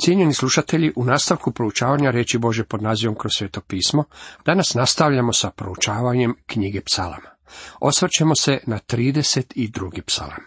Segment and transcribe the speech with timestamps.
[0.00, 4.04] Cijenjeni slušatelji, u nastavku proučavanja reći Bože pod nazivom kroz sveto pismo,
[4.44, 7.30] danas nastavljamo sa proučavanjem knjige psalama.
[7.80, 10.02] Osvrćemo se na 32.
[10.02, 10.44] psalam.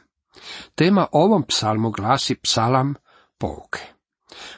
[0.76, 2.94] Tema ovom psalmu glasi psalam
[3.38, 3.80] pouke.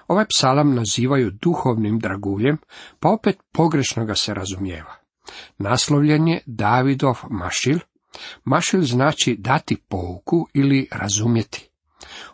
[0.08, 2.58] Ovaj psalam nazivaju duhovnim draguljem,
[3.00, 4.96] pa opet pogrešno ga se razumijeva.
[5.58, 7.80] Naslovljen je Davidov mašil.
[8.44, 11.70] Mašil znači dati pouku ili razumjeti.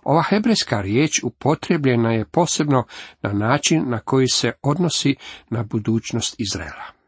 [0.03, 2.83] Ova hebrejska riječ upotrebljena je posebno
[3.21, 5.15] na način na koji se odnosi
[5.49, 7.01] na budućnost Izraela.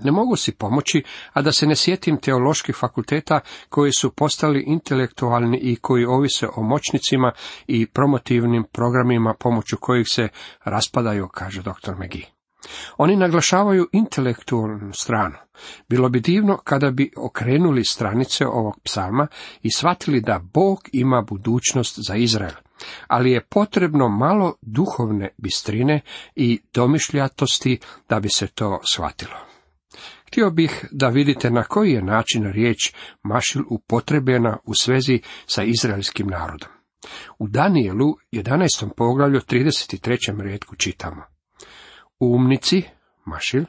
[0.00, 5.58] Ne mogu si pomoći, a da se ne sjetim teoloških fakulteta koji su postali intelektualni
[5.58, 7.32] i koji ovise o moćnicima
[7.66, 10.28] i promotivnim programima pomoću kojih se
[10.64, 11.92] raspadaju, kaže dr.
[11.98, 12.41] McGee.
[12.96, 15.36] Oni naglašavaju intelektualnu stranu.
[15.88, 19.26] Bilo bi divno kada bi okrenuli stranice ovog psalma
[19.62, 22.54] i shvatili da Bog ima budućnost za Izrael,
[23.06, 26.00] ali je potrebno malo duhovne bistrine
[26.34, 29.36] i domišljatosti da bi se to shvatilo.
[30.26, 36.26] Htio bih da vidite na koji je način riječ mašil upotrebljena u svezi sa izraelskim
[36.26, 36.68] narodom.
[37.38, 38.88] U Danielu 11.
[38.96, 40.40] poglavlju 33.
[40.40, 41.22] redku čitamo.
[42.24, 42.82] Umnici,
[43.24, 43.64] mašil,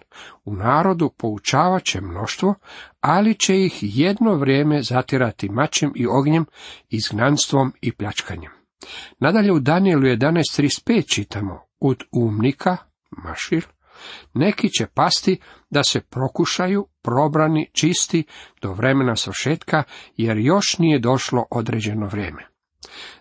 [0.46, 2.56] u narodu poučavat će mnoštvo,
[3.02, 6.46] ali će ih jedno vrijeme zatirati mačem i ognjem,
[6.90, 8.52] izgnanstvom i pljačkanjem.
[9.20, 12.78] Nadalje u Danielu 11.35 čitamo, od umnika,
[13.12, 13.62] mašil,
[14.34, 18.24] neki će pasti da se prokušaju, probrani, čisti
[18.62, 19.84] do vremena svršetka,
[20.18, 22.53] jer još nije došlo određeno vrijeme.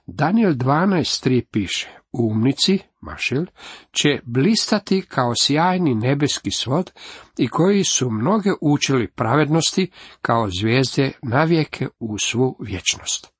[0.07, 3.45] Daniel 12.3 piše, umnici, mašil,
[3.93, 6.93] će blistati kao sjajni nebeski svod
[7.39, 9.91] i koji su mnoge učili pravednosti
[10.23, 13.33] kao zvijezde navijeke u svu vječnost.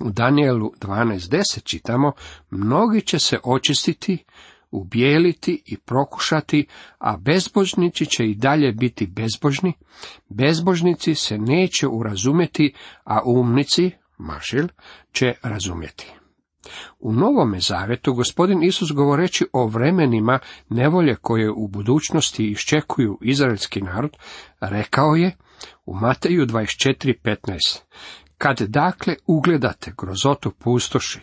[0.00, 2.12] U Danielu 12.10 čitamo,
[2.50, 4.24] mnogi će se očistiti,
[4.70, 6.66] ubijeliti i prokušati,
[6.98, 9.72] a bezbožnici će i dalje biti bezbožni,
[10.28, 14.68] bezbožnici se neće urazumjeti, a umnici, mašil,
[15.12, 16.12] će razumjeti.
[16.98, 20.38] U Novome Zavetu gospodin Isus govoreći o vremenima
[20.68, 24.16] nevolje koje u budućnosti iščekuju izraelski narod,
[24.60, 25.36] rekao je
[25.86, 27.80] u Mateju 24.15.
[28.38, 31.20] Kad dakle ugledate grozotu pustoši,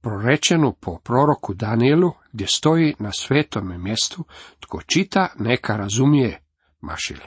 [0.00, 4.24] prorečenu po proroku Danielu, gdje stoji na svetome mjestu,
[4.60, 6.40] tko čita, neka razumije,
[6.80, 7.18] mašil.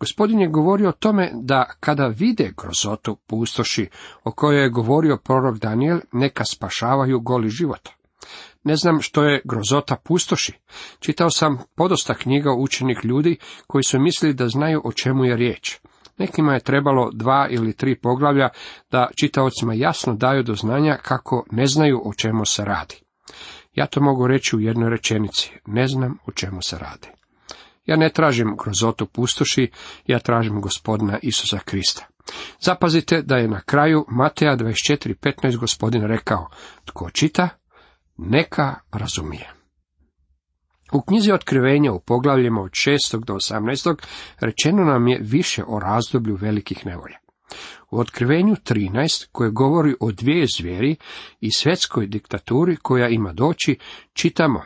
[0.00, 3.88] Gospodin je govorio o tome da kada vide grozotu pustoši
[4.24, 7.88] o kojoj je govorio prorok Daniel, neka spašavaju goli život.
[8.64, 10.52] Ne znam što je grozota pustoši.
[11.00, 13.36] Čitao sam podosta knjiga učenih ljudi
[13.66, 15.78] koji su mislili da znaju o čemu je riječ.
[16.18, 18.48] Nekima je trebalo dva ili tri poglavlja
[18.90, 23.02] da čitaocima jasno daju do znanja kako ne znaju o čemu se radi.
[23.72, 25.52] Ja to mogu reći u jednoj rečenici.
[25.66, 27.21] Ne znam o čemu se radi.
[27.86, 29.70] Ja ne tražim grozotu pustoši,
[30.06, 32.06] ja tražim gospodina Isusa Krista.
[32.60, 36.48] Zapazite da je na kraju Mateja 24.15 gospodin rekao,
[36.84, 37.48] tko čita,
[38.16, 39.52] neka razumije.
[40.92, 43.24] U knjizi otkrivenja u poglavljima od 6.
[43.24, 43.96] do 18.
[44.40, 47.18] rečeno nam je više o razdoblju velikih nevolja.
[47.90, 50.96] U otkrivenju 13, koje govori o dvije zvijeri
[51.40, 53.78] i svjetskoj diktaturi koja ima doći,
[54.12, 54.62] čitamo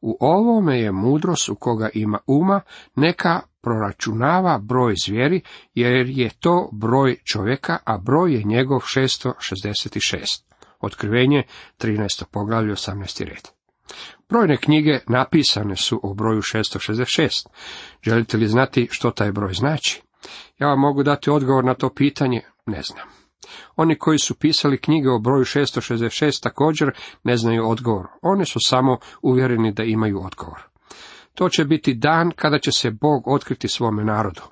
[0.00, 2.60] u ovome je mudrost u koga ima uma,
[2.94, 5.40] neka proračunava broj zvijeri,
[5.74, 10.42] jer je to broj čovjeka, a broj je njegov 666.
[10.80, 11.42] Otkrivenje
[11.78, 12.24] 13.
[12.32, 13.24] poglavlje 18.
[13.24, 13.48] red.
[14.28, 17.46] Brojne knjige napisane su o broju 666.
[18.02, 20.02] Želite li znati što taj broj znači?
[20.58, 23.08] Ja vam mogu dati odgovor na to pitanje, ne znam.
[23.76, 26.90] Oni koji su pisali knjige o broju 666 također
[27.24, 28.06] ne znaju odgovor.
[28.22, 30.62] Oni su samo uvjereni da imaju odgovor.
[31.34, 34.42] To će biti dan kada će se Bog otkriti svome narodu.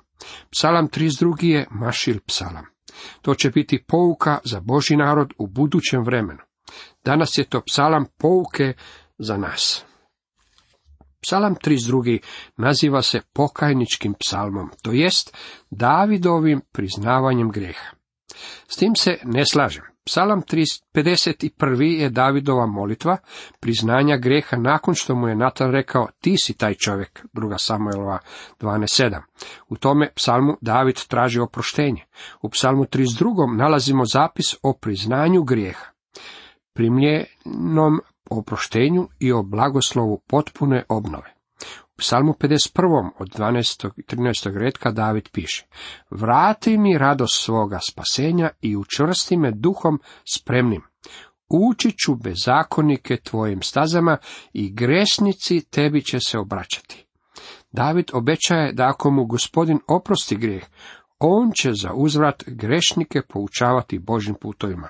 [0.51, 1.45] Psalam 32.
[1.45, 2.65] je Mašil psalam.
[3.21, 6.39] To će biti pouka za Boži narod u budućem vremenu.
[7.05, 8.73] Danas je to psalam pouke
[9.17, 9.85] za nas.
[11.21, 12.19] Psalam 32.
[12.57, 15.37] naziva se pokajničkim psalmom, to jest
[15.69, 17.96] Davidovim priznavanjem grijeha.
[18.67, 19.83] S tim se ne slažem.
[20.05, 21.81] Psalam 51.
[21.81, 23.17] je Davidova molitva,
[23.59, 28.19] priznanja greha nakon što mu je Natan rekao ti si taj čovjek, druga Samuelova
[28.59, 29.21] 12.7.
[29.69, 32.05] U tome psalmu David traži oproštenje.
[32.41, 33.57] U psalmu 32.
[33.57, 35.85] nalazimo zapis o priznanju grijeha,
[36.73, 41.36] primljenom oproštenju i o blagoslovu potpune obnove
[41.97, 43.09] psalmu 51.
[43.19, 43.89] od 12.
[43.97, 44.57] i 13.
[44.57, 45.65] redka David piše
[46.09, 49.99] Vrati mi radost svoga spasenja i učvrsti me duhom
[50.33, 50.81] spremnim.
[51.49, 54.17] ući ću bezakonike tvojim stazama
[54.53, 57.05] i gresnici tebi će se obraćati.
[57.71, 60.65] David obećaje da ako mu gospodin oprosti grijeh,
[61.19, 64.89] on će za uzvrat grešnike poučavati Božim putovima.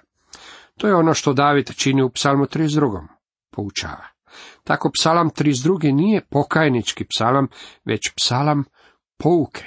[0.78, 3.08] To je ono što David čini u psalmu 32.
[3.52, 4.17] Poučava.
[4.64, 5.94] Tako psalam 32.
[5.94, 7.48] nije pokajnički psalam,
[7.86, 8.64] već psalam
[9.18, 9.64] pouke.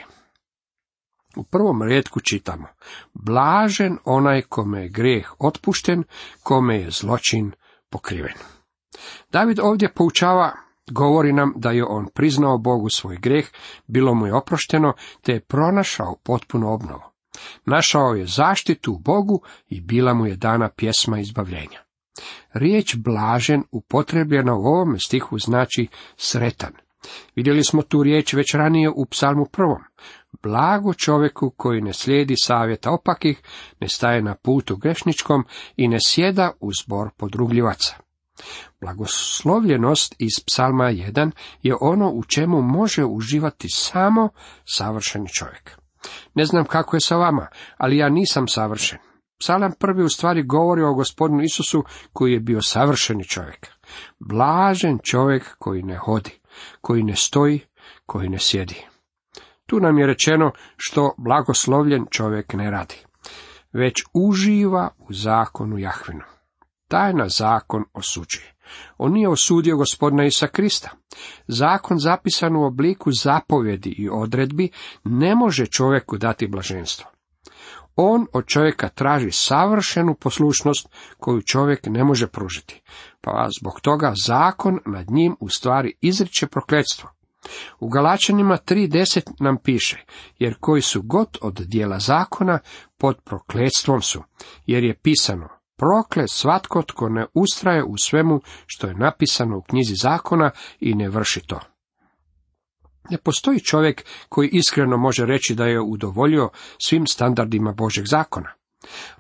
[1.37, 2.67] U prvom redku čitamo,
[3.15, 6.05] blažen onaj kome je grijeh otpušten,
[6.43, 7.53] kome je zločin
[7.91, 8.35] pokriven.
[9.33, 10.53] David ovdje poučava,
[10.91, 13.49] govori nam da je on priznao Bogu svoj grijeh,
[13.87, 14.93] bilo mu je oprošteno,
[15.23, 17.03] te je pronašao potpuno obnovu.
[17.65, 21.90] Našao je zaštitu u Bogu i bila mu je dana pjesma izbavljenja.
[22.53, 26.73] Riječ blažen upotrebljena u ovome stihu znači sretan.
[27.37, 29.79] Vidjeli smo tu riječ već ranije u psalmu prvom.
[30.43, 33.43] Blago čovjeku koji ne slijedi savjeta opakih,
[33.81, 35.45] ne staje na putu grešničkom
[35.77, 37.97] i ne sjeda u zbor podrugljivaca.
[38.81, 41.31] Blagoslovljenost iz psalma 1
[41.63, 44.29] je ono u čemu može uživati samo
[44.65, 45.79] savršeni čovjek.
[46.35, 47.47] Ne znam kako je sa vama,
[47.77, 48.99] ali ja nisam savršen.
[49.41, 53.67] Psalam prvi u stvari govori o gospodinu Isusu koji je bio savršeni čovjek.
[54.19, 56.41] Blažen čovjek koji ne hodi,
[56.81, 57.61] koji ne stoji,
[58.07, 58.87] koji ne sjedi.
[59.67, 62.97] Tu nam je rečeno što blagoslovljen čovjek ne radi,
[63.73, 66.25] već uživa u zakonu Jahvinu.
[66.89, 68.55] Taj na zakon osuđuje.
[68.99, 70.91] On nije osudio gospodina Isa Krista.
[71.49, 74.71] Zakon zapisan u obliku zapovjedi i odredbi
[75.05, 77.11] ne može čovjeku dati blaženstvo.
[77.97, 80.89] On od čovjeka traži savršenu poslušnost
[81.19, 82.83] koju čovjek ne može pružiti,
[83.21, 87.11] pa zbog toga zakon nad njim u stvari izriče prokletstvo.
[87.81, 90.05] U Galačanima 3.10 nam piše,
[90.39, 92.59] jer koji su god od dijela zakona
[92.99, 94.23] pod prokletstvom su,
[94.67, 99.95] jer je pisano, proklet svatko tko ne ustraje u svemu što je napisano u knjizi
[99.95, 100.51] zakona
[100.81, 101.61] i ne vrši to.
[103.11, 108.51] Ne postoji čovjek koji iskreno može reći da je udovoljio svim standardima Božeg zakona.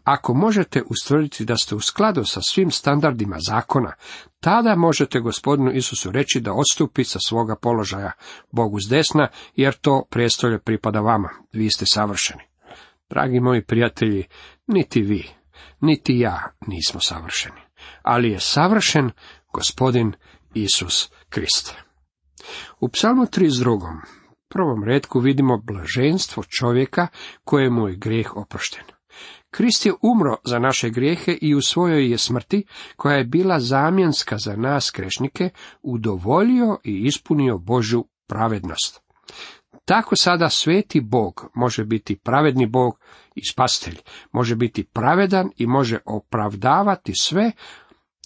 [0.04, 3.92] Ako možete ustvrditi da ste u skladu sa svim standardima zakona,
[4.40, 8.12] tada možete gospodinu Isusu reći da odstupi sa svoga položaja
[8.50, 12.42] Bogu s desna, jer to prijestolje pripada vama, vi ste savršeni.
[13.10, 14.24] Dragi moji prijatelji,
[14.66, 15.28] niti vi,
[15.80, 17.60] niti ja nismo savršeni,
[18.02, 19.10] ali je savršen
[19.52, 20.12] gospodin
[20.54, 21.89] Isus Krist.
[22.80, 24.00] U psalmu 32.
[24.48, 27.06] prvom redku vidimo blaženstvo čovjeka
[27.44, 28.84] kojemu je grijeh oprošten.
[29.50, 32.64] Krist je umro za naše grijehe i u svojoj je smrti,
[32.96, 35.50] koja je bila zamjenska za nas krešnike,
[35.82, 39.00] udovoljio i ispunio Božju pravednost.
[39.84, 42.98] Tako sada sveti Bog može biti pravedni Bog
[43.34, 43.98] i spastelj,
[44.32, 47.52] može biti pravedan i može opravdavati sve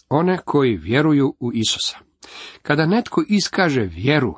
[0.08, 1.98] one koji vjeruju u Isusa.
[2.62, 4.34] Kada netko iskaže vjeru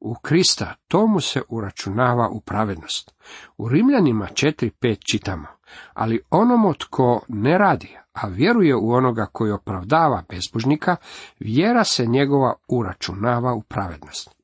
[0.00, 3.14] u Krista, tomu se uračunava u pravednost.
[3.58, 5.46] U Rimljanima 4.5 čitamo,
[5.94, 10.96] ali onomu tko ne radi, a vjeruje u onoga koji opravdava bezbožnika,
[11.40, 14.35] vjera se njegova uračunava u pravednost.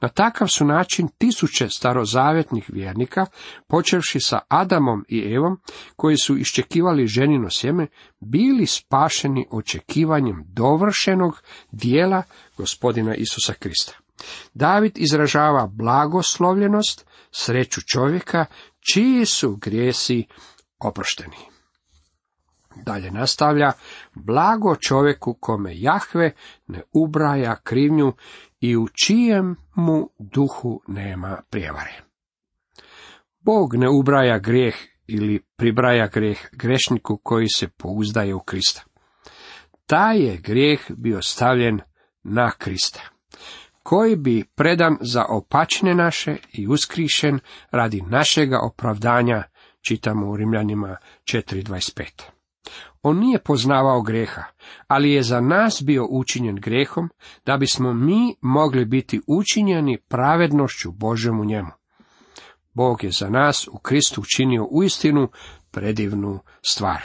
[0.00, 3.26] Na takav su način tisuće starozavjetnih vjernika,
[3.66, 5.60] počevši sa Adamom i Evom,
[5.96, 7.86] koji su iščekivali ženino sjeme,
[8.20, 11.42] bili spašeni očekivanjem dovršenog
[11.72, 12.22] dijela
[12.56, 13.92] gospodina Isusa Krista.
[14.54, 18.46] David izražava blagoslovljenost, sreću čovjeka,
[18.92, 20.24] čiji su grijesi
[20.78, 21.36] oprošteni.
[22.84, 23.72] Dalje nastavlja,
[24.14, 26.32] blago čovjeku kome Jahve
[26.66, 28.12] ne ubraja krivnju
[28.60, 32.02] i u čijem mu duhu nema prijevare.
[33.40, 34.74] Bog ne ubraja grijeh
[35.06, 38.84] ili pribraja grijeh grešniku koji se pouzdaje u Krista.
[39.86, 41.80] Taj je grijeh bio stavljen
[42.22, 43.00] na Krista,
[43.82, 47.38] koji bi predan za opačne naše i uskrišen
[47.70, 49.42] radi našega opravdanja,
[49.80, 52.35] čitamo u Rimljanima 4.25.
[53.08, 54.42] On nije poznavao greha,
[54.86, 57.08] ali je za nas bio učinjen grehom,
[57.44, 61.70] da bismo mi mogli biti učinjeni pravednošću Božem u njemu.
[62.74, 65.28] Bog je za nas u Kristu učinio uistinu
[65.70, 66.38] predivnu
[66.70, 67.02] stvar.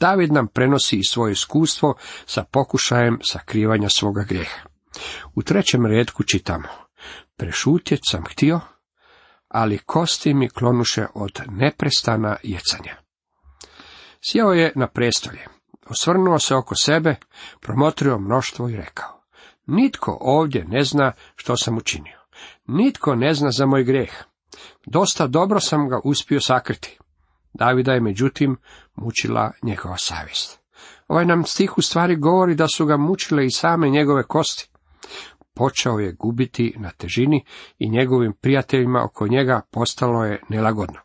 [0.00, 1.94] David nam prenosi i svoje iskustvo
[2.26, 4.68] sa pokušajem sakrivanja svoga grijeha.
[5.34, 6.68] U trećem redku čitamo,
[7.36, 8.60] prešutjet sam htio,
[9.48, 13.07] ali kosti mi klonuše od neprestana jecanja.
[14.20, 15.46] Sjeo je na prestolje,
[15.88, 17.16] osvrnuo se oko sebe,
[17.60, 19.20] promotrio mnoštvo i rekao,
[19.66, 22.18] nitko ovdje ne zna što sam učinio.
[22.66, 24.12] Nitko ne zna za moj grijeh.
[24.86, 26.98] Dosta dobro sam ga uspio sakriti.
[27.54, 28.56] Davida je međutim
[28.94, 30.60] mučila njegova savjest.
[31.08, 34.70] Ovaj nam stih u stvari govori da su ga mučile i same njegove kosti.
[35.54, 37.44] Počeo je gubiti na težini
[37.78, 41.00] i njegovim prijateljima oko njega postalo je nelagodno.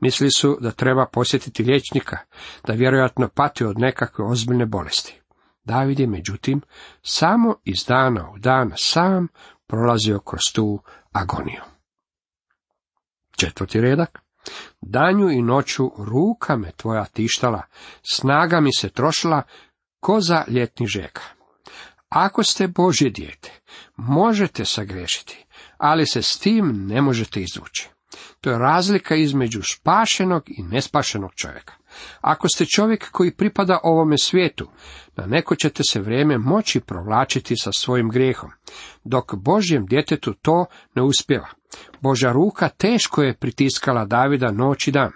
[0.00, 2.18] Mislili su da treba posjetiti liječnika,
[2.66, 5.20] da vjerojatno pati od nekakve ozbiljne bolesti.
[5.64, 6.60] David je, međutim,
[7.02, 9.28] samo iz dana u dan sam
[9.66, 11.62] prolazio kroz tu agoniju.
[13.36, 14.20] Četvrti redak.
[14.80, 17.62] Danju i noću ruka me tvoja tištala,
[18.12, 19.42] snaga mi se trošila,
[20.00, 21.22] ko za ljetni žeka.
[22.08, 23.60] Ako ste Božje dijete,
[23.96, 25.46] možete sagrešiti,
[25.78, 27.88] ali se s tim ne možete izvući.
[28.40, 31.74] To je razlika između spašenog i nespašenog čovjeka.
[32.20, 34.70] Ako ste čovjek koji pripada ovome svijetu,
[35.16, 38.50] na neko ćete se vrijeme moći provlačiti sa svojim grijehom,
[39.04, 41.48] dok Božjem djetetu to ne uspjeva.
[42.00, 45.12] Božja ruka teško je pritiskala Davida noć i dan.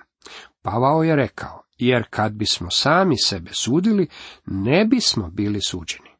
[0.62, 4.08] Pavao je rekao, jer kad bismo sami sebe sudili,
[4.46, 6.10] ne bismo bili suđeni.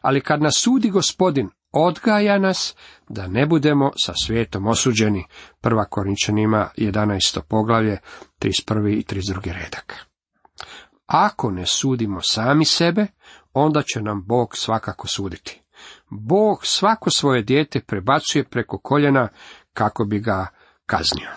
[0.00, 2.74] Ali kad nas sudi gospodin, odgaja nas
[3.08, 5.24] da ne budemo sa svijetom osuđeni.
[5.60, 7.40] Prva Korinčanima 11.
[7.48, 7.98] poglavlje,
[8.40, 8.98] 31.
[8.98, 9.52] i 32.
[9.52, 10.06] redak.
[11.06, 13.06] Ako ne sudimo sami sebe,
[13.52, 15.62] onda će nam Bog svakako suditi.
[16.10, 19.28] Bog svako svoje dijete prebacuje preko koljena
[19.72, 20.46] kako bi ga
[20.86, 21.30] kaznio.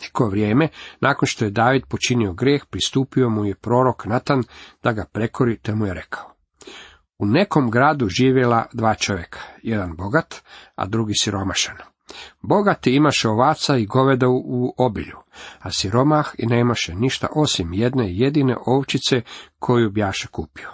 [0.00, 0.68] Neko vrijeme,
[1.00, 4.42] nakon što je David počinio greh, pristupio mu je prorok Natan
[4.82, 6.29] da ga prekori, te mu je rekao.
[7.20, 10.42] U nekom gradu živjela dva čovjeka, jedan bogat,
[10.74, 11.76] a drugi siromašan.
[12.42, 15.16] Bogati imaše ovaca i goveda u obilju,
[15.58, 19.22] a siromah i nemaše ništa osim jedne jedine ovčice
[19.58, 20.68] koju bjaše kupio.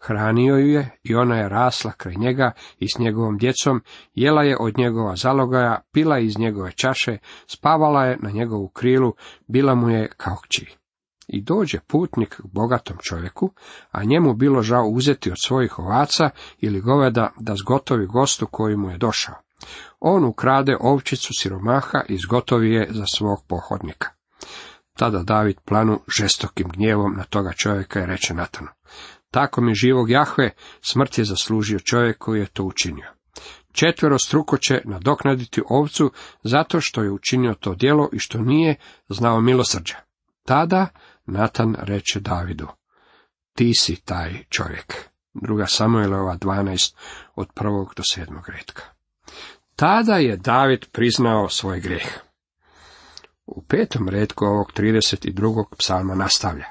[0.00, 3.82] Hranio ju je i ona je rasla kraj njega i s njegovom djecom,
[4.14, 9.14] jela je od njegova zalogaja, pila iz njegove čaše, spavala je na njegovu krilu,
[9.46, 10.76] bila mu je kao kći.
[11.26, 13.52] I dođe putnik bogatom čovjeku,
[13.90, 18.90] a njemu bilo žao uzeti od svojih ovaca ili goveda da zgotovi gostu koji mu
[18.90, 19.34] je došao.
[20.00, 24.08] On ukrade ovčicu siromaha i zgotovi je za svog pohodnika.
[24.96, 28.68] Tada David planu žestokim gnjevom na toga čovjeka i reče Natanu.
[29.30, 33.12] Tako mi živog Jahve, smrt je zaslužio čovjek koji je to učinio.
[33.72, 38.76] Četvero struko će nadoknaditi ovcu zato što je učinio to djelo i što nije
[39.08, 39.96] znao milosrđa.
[40.44, 40.88] Tada
[41.26, 42.68] Natan reče Davidu,
[43.54, 44.94] ti si taj čovjek.
[45.34, 46.94] Druga Samuelova 12
[47.34, 48.82] od prvog do sedmog redka.
[49.76, 52.06] Tada je David priznao svoj greh.
[53.46, 55.64] U petom redku ovog 32.
[55.78, 56.64] psalma nastavlja.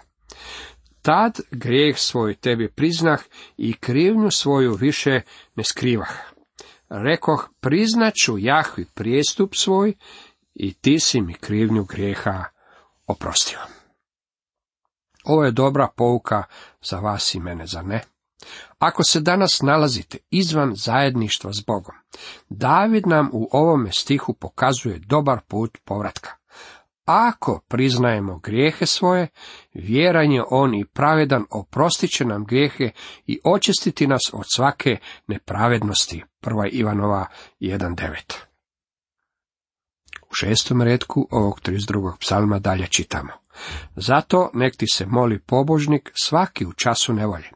[1.02, 3.20] Tad grijeh svoj tebi priznah
[3.58, 5.22] i krivnju svoju više
[5.56, 6.12] ne skrivah.
[6.90, 9.94] Rekoh, priznaću Jahvi prijestup svoj
[10.54, 12.44] i ti si mi krivnju grijeha
[13.08, 13.60] oprostio.
[15.26, 16.44] Ovo je dobra pouka
[16.82, 18.02] za vas i mene, za ne?
[18.80, 21.96] Ako se danas nalazite izvan zajedništva s Bogom,
[22.50, 26.30] David nam u ovome stihu pokazuje dobar put povratka.
[27.06, 29.28] Ako priznajemo grijehe svoje,
[29.74, 32.92] vjeran je on i pravedan, oprostit će nam grijehe
[33.26, 36.24] i očistiti nas od svake nepravednosti.
[36.42, 37.26] Prva Ivanova
[37.60, 38.55] 1.9 U
[40.40, 42.14] šestom redku ovog 32.
[42.20, 43.32] psalma dalje čitamo.
[43.96, 47.50] Zato nek ti se moli pobožnik svaki u času nevolje.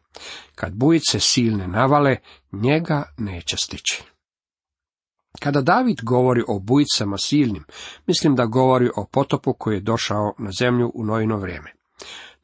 [0.55, 2.17] Kad bujice silne navale,
[2.51, 4.03] njega neće stići.
[5.39, 7.63] Kada David govori o bujicama silnim,
[8.07, 11.73] mislim da govori o potopu koji je došao na zemlju u nojino vrijeme.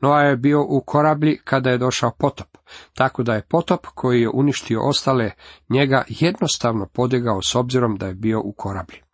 [0.02, 2.58] Noa je bio u korablji kada je došao potop,
[2.94, 5.32] tako da je potop koji je uništio ostale
[5.70, 9.05] njega jednostavno podigao s obzirom da je bio u korablji.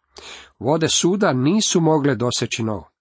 [0.59, 2.91] Vode suda nisu mogle doseći novo.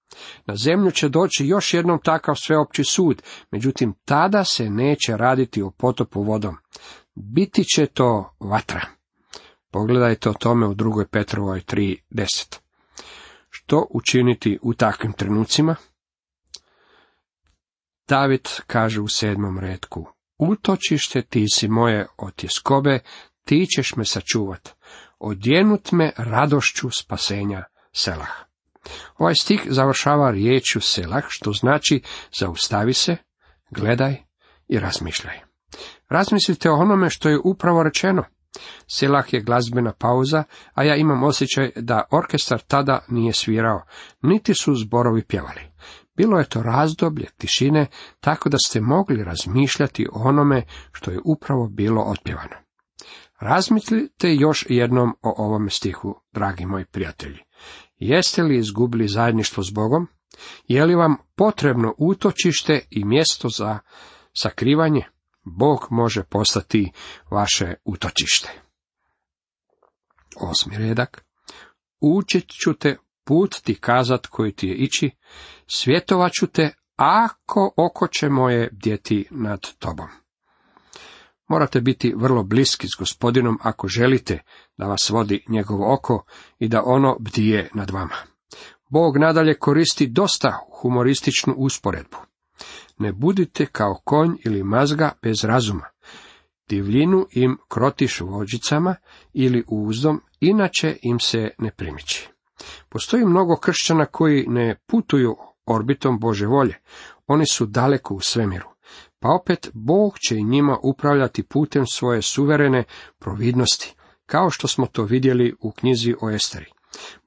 [0.46, 5.70] Na zemlju će doći još jednom takav sveopći sud, međutim tada se neće raditi o
[5.70, 6.56] potopu vodom.
[7.14, 8.80] Biti će to vatra.
[9.70, 12.58] Pogledajte o tome u drugoj Petrovoj 3.10.
[13.50, 15.76] Što učiniti u takvim trenucima?
[18.08, 20.06] David kaže u sedmom redku,
[20.38, 22.98] utočište ti si moje od tjeskobe,
[23.44, 24.68] ti ćeš me sačuvat,
[25.20, 28.30] odjenut me radošću spasenja selah.
[29.18, 32.02] Ovaj stih završava riječju selah, što znači
[32.38, 33.16] zaustavi se,
[33.70, 34.16] gledaj
[34.68, 35.40] i razmišljaj.
[36.08, 38.24] Razmislite o onome što je upravo rečeno.
[38.86, 43.82] Selah je glazbena pauza, a ja imam osjećaj da orkestar tada nije svirao,
[44.22, 45.70] niti su zborovi pjevali.
[46.16, 47.86] Bilo je to razdoblje tišine,
[48.20, 50.62] tako da ste mogli razmišljati o onome
[50.92, 52.69] što je upravo bilo otpjevano.
[53.40, 57.38] Razmislite još jednom o ovome stihu, dragi moji prijatelji.
[57.98, 60.06] Jeste li izgubili zajedništvo s Bogom?
[60.68, 63.78] Je li vam potrebno utočište i mjesto za
[64.32, 65.02] sakrivanje,
[65.44, 66.92] Bog može postati
[67.30, 68.62] vaše utočište.
[70.36, 71.24] Osmi redak.
[72.00, 75.10] Učit ću te put ti kazat koji ti je ići,
[75.66, 80.08] svjetovat ću te ako oko će moje bdjeti nad tobom.
[81.50, 84.38] Morate biti vrlo bliski s gospodinom ako želite
[84.76, 86.24] da vas vodi njegovo oko
[86.58, 88.14] i da ono bdije nad vama.
[88.88, 92.16] Bog nadalje koristi dosta humorističnu usporedbu.
[92.98, 95.86] Ne budite kao konj ili mazga bez razuma.
[96.68, 98.94] Divljinu im krotiš vođicama
[99.32, 102.28] ili uzdom, inače im se ne primiči.
[102.88, 106.74] Postoji mnogo kršćana koji ne putuju orbitom Bože volje.
[107.26, 108.68] Oni su daleko u svemiru.
[109.20, 112.84] Pa opet Bog će i njima upravljati putem svoje suverene
[113.18, 113.94] providnosti,
[114.26, 116.66] kao što smo to vidjeli u knjizi o Esteri.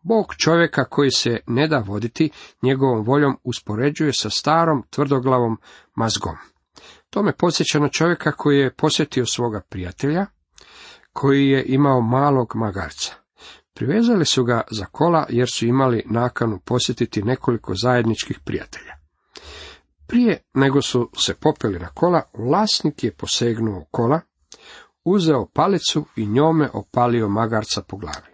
[0.01, 2.29] Bog čovjeka koji se ne da voditi
[2.61, 5.57] njegovom voljom uspoređuje sa starom tvrdoglavom
[5.95, 6.35] mazgom.
[7.09, 10.25] To me podsjeća na čovjeka koji je posjetio svoga prijatelja,
[11.13, 13.13] koji je imao malog magarca.
[13.73, 19.02] Privezali su ga za kola jer su imali nakanu posjetiti nekoliko zajedničkih prijatelja.
[20.13, 24.21] Prije nego su se popeli na kola, vlasnik je posegnuo kola,
[25.03, 28.27] uzeo palicu i njome opalio magarca po glavi.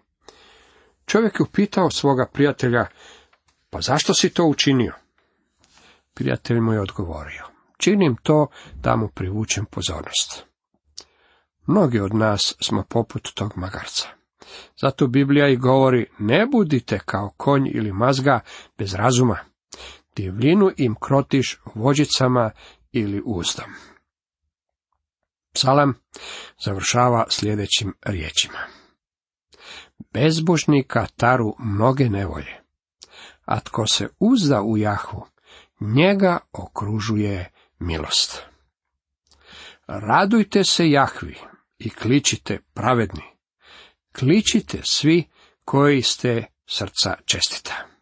[1.06, 2.86] Čovjek je upitao svoga prijatelja,
[3.70, 4.94] pa zašto si to učinio?
[6.14, 7.46] Prijatelj mu je odgovorio,
[7.78, 10.46] činim to da mu privučem pozornost.
[11.66, 14.08] Mnogi od nas smo poput tog magarca.
[14.82, 18.40] Zato Biblija i govori, ne budite kao konj ili mazga
[18.78, 19.49] bez razuma.
[20.20, 22.52] Divljinu im krotiš vođicama
[22.92, 23.66] ili uzdom.
[25.54, 25.94] Psalam
[26.66, 28.60] završava sljedećim riječima.
[30.14, 32.62] Bezbožnika taru mnoge nevolje,
[33.46, 35.26] a tko se uzda u Jahu,
[35.80, 38.42] njega okružuje milost.
[39.88, 41.38] Radujte se Jahvi
[41.78, 43.24] i kličite pravedni.
[44.20, 45.28] Kličite svi
[45.66, 47.99] koji ste srca čestita.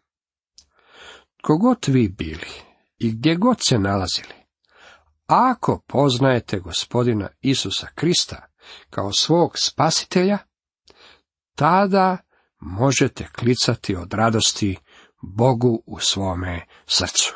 [1.42, 2.50] Kogod vi bili
[2.98, 4.34] i gdje god se nalazili,
[5.26, 8.46] ako poznajete gospodina Isusa Krista
[8.90, 10.38] kao svog spasitelja,
[11.54, 12.18] tada
[12.60, 14.76] možete klicati od radosti
[15.22, 17.34] Bogu u svome srcu.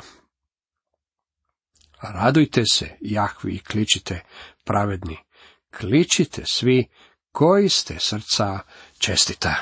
[2.02, 4.20] Radujte se, Jahvi, i kličite
[4.64, 5.16] pravedni.
[5.80, 6.88] Kličite svi
[7.32, 8.58] koji ste srca
[8.98, 9.54] čestita.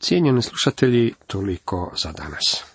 [0.00, 2.69] Cijenjeni slušatelji, toliko za danas.